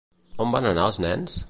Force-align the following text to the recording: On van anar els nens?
On 0.45 0.55
van 0.55 0.69
anar 0.71 0.87
els 0.91 1.01
nens? 1.07 1.39